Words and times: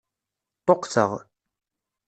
Ṭṭuqteɣ. 0.61 1.11